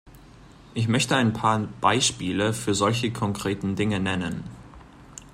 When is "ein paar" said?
1.15-1.59